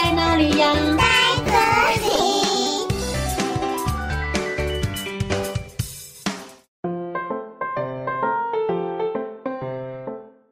[0.00, 0.72] 在哪里呀？
[0.96, 1.02] 在
[1.44, 1.50] 这
[2.06, 2.08] 里。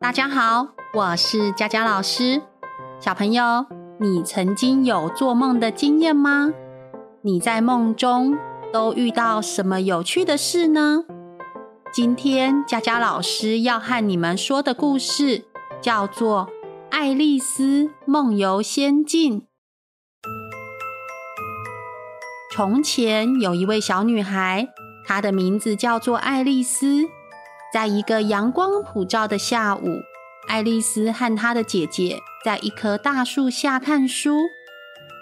[0.01, 2.43] 大家好，我是佳佳老师。
[2.99, 3.65] 小朋友，
[4.01, 6.53] 你曾经有做梦的经验吗？
[7.23, 8.37] 你在梦中
[8.73, 11.05] 都遇到什么有趣的事呢？
[11.93, 15.45] 今天佳佳老师要和你们说的故事
[15.81, 16.49] 叫做
[16.99, 19.41] 《爱丽丝梦游仙境》。
[22.55, 24.69] 从前有一位小女孩，
[25.05, 27.05] 她的名字叫做爱丽丝。
[27.71, 30.01] 在一个阳光普照的下午，
[30.49, 34.39] 爱丽丝和她的姐姐在一棵大树下看书。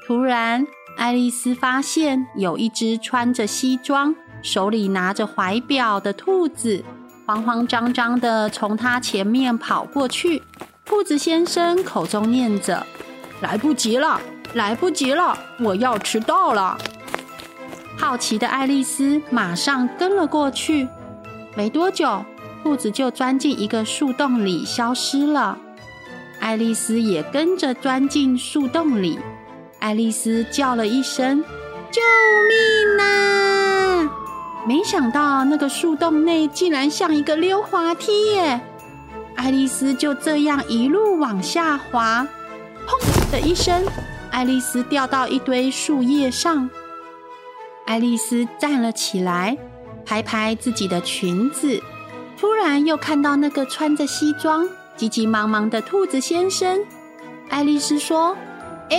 [0.07, 0.65] 突然，
[0.97, 4.15] 爱丽丝发现有一只穿着西装，
[4.45, 6.85] 手里拿着怀表的兔子，
[7.27, 10.41] 慌慌张张的从她前面跑过去。
[10.85, 12.87] 兔子先生口中念着
[13.41, 14.21] ：“来不及了，
[14.53, 16.77] 来不及了，我要迟到了。”
[17.99, 20.87] 好奇的爱丽丝马上跟了过去。
[21.57, 22.23] 没多久，
[22.63, 25.57] 兔子就钻进一个树洞里消失了。
[26.39, 29.19] 爱丽丝也跟着钻进树洞里。
[29.79, 31.43] 爱丽丝叫了一声
[31.91, 32.03] ：“救
[32.49, 34.11] 命啊！”
[34.69, 38.61] 没想到那个树洞内竟然像一个溜滑梯耶！
[39.37, 42.27] 爱丽丝就这样一路往下滑，
[42.87, 43.85] 砰的一声，
[44.31, 46.71] 爱丽丝掉到一堆树叶上。
[47.87, 49.59] 爱丽丝站了起来，
[50.07, 51.83] 拍拍自己的裙子，
[52.39, 56.81] 突然又看到那个穿着西装、急急忙忙的兔子先生。
[57.51, 58.35] 爱丽丝说
[58.89, 58.99] ：“哎，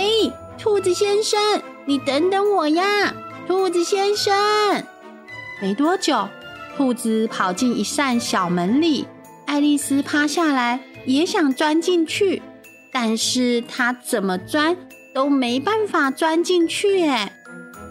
[0.56, 1.40] 兔子先生，
[1.84, 3.12] 你等等我呀！”
[3.48, 4.32] 兔子先生。
[5.60, 6.28] 没多久，
[6.76, 9.06] 兔子跑进一扇小门里，
[9.46, 12.42] 爱丽丝趴下来也想钻进去，
[12.92, 14.76] 但是她怎么钻
[15.14, 17.06] 都没办法钻进去。
[17.06, 17.32] 哎，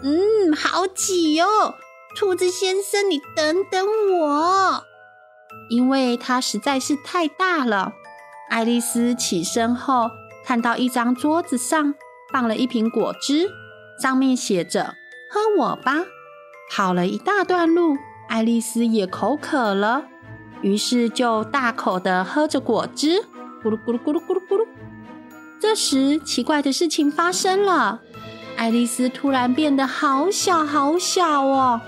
[0.02, 1.74] 嗯，好挤哦！
[2.16, 3.86] 兔子先生，你等等
[4.18, 4.84] 我，
[5.68, 7.92] 因为它实在是太大了。
[8.48, 10.10] 爱丽丝起身后，
[10.44, 11.94] 看到一张桌子上
[12.32, 13.50] 放了一瓶果汁，
[14.00, 14.94] 上面写着
[15.32, 16.04] “喝我吧”。
[16.70, 17.96] 跑了一大段路，
[18.28, 20.06] 爱丽丝也口渴了，
[20.62, 23.22] 于是就大口地喝着果汁，
[23.62, 24.66] 咕噜咕噜咕噜咕噜咕噜。
[25.60, 28.00] 这时，奇怪的事情发生了，
[28.56, 31.80] 爱丽丝突然变得好小好小哦！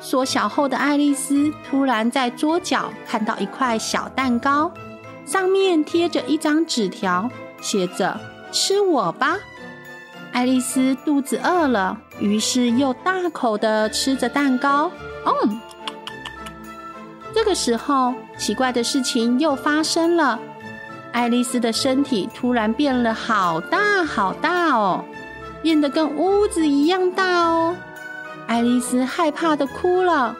[0.00, 4.72] 缩小后的爱丽丝突然在桌角看到一块小蛋糕，
[5.24, 7.30] 上面贴着一张纸条，
[7.60, 8.18] 写着
[8.50, 9.36] “吃我吧”。
[10.32, 14.90] 爱丽丝肚子饿了，于是又大口地吃着蛋糕。
[15.24, 15.60] 嗯，
[17.34, 20.38] 这个时候，奇怪的事情又发生了。
[21.12, 25.04] 爱丽丝的身体突然变了好大好大哦，
[25.62, 27.76] 变得跟屋子一样大哦。
[28.46, 30.36] 爱丽丝害怕的哭了。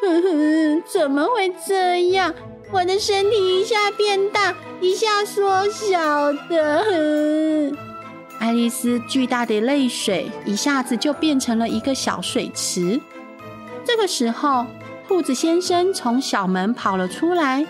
[0.00, 2.34] 哼哼，怎么会这样？
[2.70, 6.84] 我的身体一下变大，一下缩小的。
[6.84, 7.76] 哼。
[8.40, 13.00] 爱丽丝巨大的泪水一下子就变成了一个小水池。
[13.84, 14.66] 这个时候，
[15.06, 17.64] 兔子先生从小门跑了出来，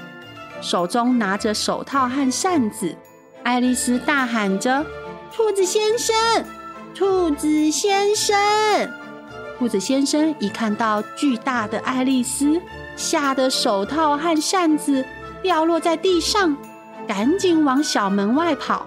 [0.61, 2.95] 手中拿着手套和扇子。
[3.43, 4.87] 爱丽丝大喊着
[5.34, 6.15] ：“兔子先生，
[6.95, 8.37] 兔子先生！”
[9.59, 12.61] 兔子先生一看到巨大的爱丽丝，
[12.97, 15.05] 吓得手套和扇子
[15.43, 16.56] 掉落在地上，
[17.06, 18.87] 赶紧往小门外跑。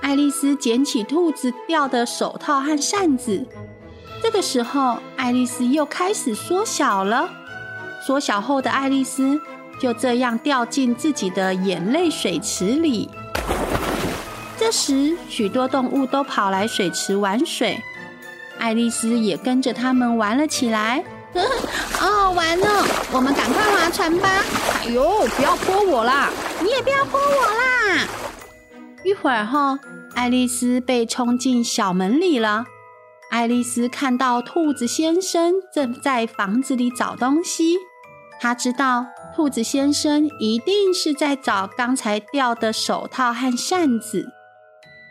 [0.00, 3.46] 爱丽丝捡起兔子掉的手套和扇子，
[4.22, 7.28] 这个时候，爱丽丝又开始缩小了。
[8.06, 9.40] 缩小后的爱丽丝
[9.80, 13.10] 就这样掉进自己的眼泪水池里。
[14.56, 17.82] 这时，许多动物都跑来水池玩水，
[18.58, 21.02] 爱丽丝也跟着他们玩了起来。
[21.92, 22.86] 好好玩哦！
[23.12, 24.28] 我们赶快划船吧！
[24.84, 26.30] 哎呦，不要泼我啦！
[26.60, 28.06] 你也不要泼我啦！
[29.02, 29.78] 一会儿后，
[30.14, 32.66] 爱丽丝被冲进小门里了。
[33.32, 37.78] 爱丽丝看到兔子先生正在房子里找东西，
[38.38, 44.28] 她知道兔子先生一定是在找刚才掉的手套和扇子。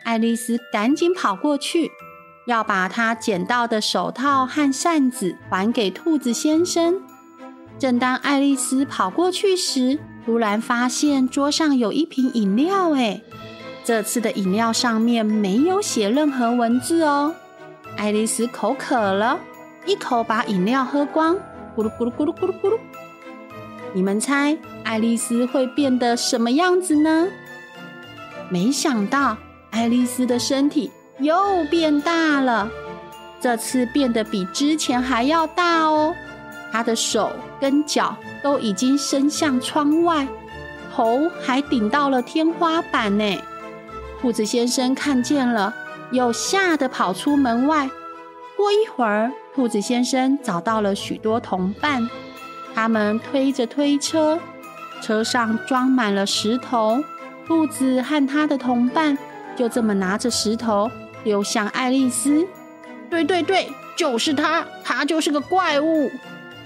[0.04, 1.90] 爱丽丝赶紧跑过去，
[2.46, 7.02] 要把她捡到的手套和扇子还给兔子先生。
[7.76, 13.20] 正当爱丽丝跑过去时，突然发现桌上有一瓶饮料，哎。
[13.84, 17.34] 这次的饮料上面没有写任何文字哦。
[17.96, 19.38] 爱丽丝口渴了，
[19.86, 21.36] 一口把饮料喝光，
[21.76, 22.78] 咕噜咕噜咕噜咕噜咕噜。
[23.92, 27.28] 你们猜爱丽丝会变得什么样子呢？
[28.48, 29.36] 没想到
[29.70, 32.68] 爱丽丝的身体又变大了，
[33.40, 36.14] 这次变得比之前还要大哦。
[36.72, 37.30] 她的手
[37.60, 40.26] 跟脚都已经伸向窗外，
[40.94, 43.38] 头还顶到了天花板呢。
[44.20, 45.74] 兔子先生看见了，
[46.12, 47.90] 又吓得跑出门外。
[48.56, 52.08] 过一会儿，兔子先生找到了许多同伴，
[52.74, 54.38] 他们推着推车，
[55.00, 57.02] 车上装满了石头。
[57.44, 59.18] 兔子和他的同伴
[59.56, 60.88] 就这么拿着石头
[61.24, 62.46] 丢向爱丽丝。
[63.10, 66.08] 对对对，就是他，他就是个怪物。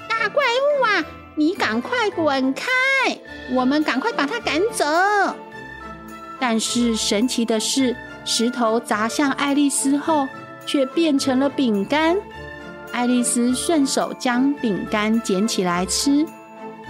[0.09, 1.05] 大怪物啊！
[1.35, 2.65] 你赶快滚开！
[3.53, 4.85] 我们赶快把他赶走。
[6.39, 10.29] 但是神奇的是，石头砸向爱丽丝后，
[10.67, 12.19] 却变成了饼干。
[12.93, 16.27] 爱丽丝顺手将饼干捡起来吃，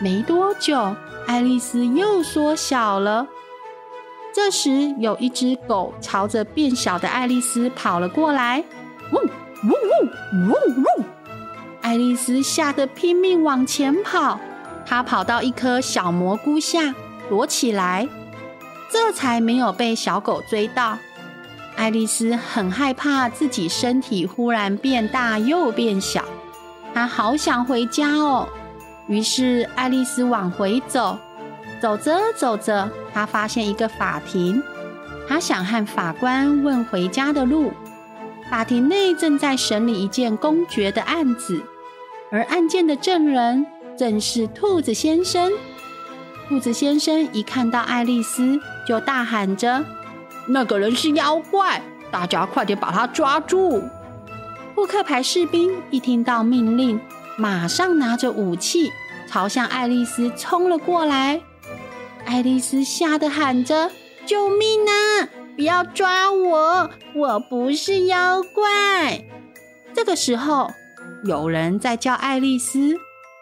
[0.00, 0.96] 没多久，
[1.26, 3.26] 爱丽丝又缩小了。
[4.34, 8.64] 这时，有一只狗朝着变小的爱丽丝跑了过来，
[9.12, 11.04] 呜呜呜呜呜。
[11.80, 14.38] 爱丽丝吓得拼命往前跑，
[14.84, 16.94] 她跑到一颗小蘑菇下
[17.28, 18.08] 躲起来，
[18.90, 20.98] 这才没有被小狗追到。
[21.76, 26.24] 爱丽丝很害怕自己身体忽然变大又变小，
[26.94, 28.48] 她好想回家哦。
[29.06, 31.18] 于是爱丽丝往回走，
[31.80, 34.62] 走着走着，她发现一个法庭，
[35.28, 37.72] 她想和法官问回家的路。
[38.50, 41.62] 法庭内正在审理一件公爵的案子。
[42.32, 45.52] 而案件的证人正是兔子先生。
[46.48, 49.84] 兔子先生一看到爱丽丝，就大喊着
[50.48, 53.82] ：“那个人是妖怪，大家快点把他抓住！”
[54.74, 57.00] 扑克牌士兵一听到命令，
[57.38, 58.92] 马上拿着武器
[59.26, 61.40] 朝向爱丽丝冲了过来。
[62.24, 63.90] 爱丽丝吓得喊着
[64.26, 65.28] ：“救命啊！
[65.56, 69.24] 不要抓我，我不是妖怪！”
[69.94, 70.70] 这个时候，
[71.24, 72.96] 有人在叫爱丽丝，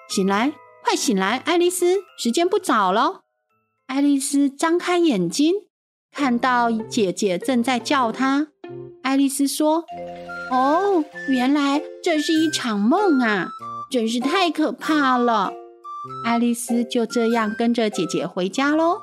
[0.08, 0.52] 醒来，
[0.84, 3.22] 快醒来，爱丽丝，时间不早了。
[3.86, 5.54] 爱丽丝张开眼睛，
[6.14, 8.46] 看到姐姐正在叫她。
[9.02, 9.84] 爱丽丝说
[10.50, 13.48] ：“哦，原来这是一场梦啊，
[13.90, 15.52] 真是太可怕了。”
[16.24, 18.98] 爱丽丝就这样跟着姐姐回家喽。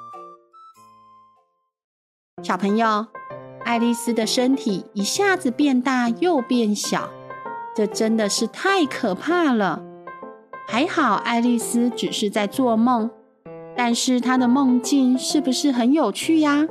[2.42, 3.08] 小朋友，
[3.66, 7.10] 爱丽丝的身体一下子变大又变小。
[7.76, 9.82] 这真的是太可怕了！
[10.68, 13.10] 还好爱丽丝只是在做梦，
[13.76, 16.68] 但是她的梦境是不是很有趣呀？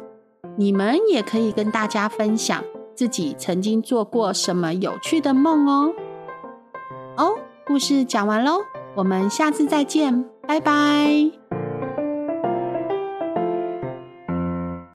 [0.56, 2.62] 你们也可以跟大家分享
[2.94, 5.92] 自己曾经做过什么有趣的梦哦。
[7.16, 7.34] 哦，
[7.66, 8.60] 故事讲完喽，
[8.94, 11.59] 我们下次再见，拜拜。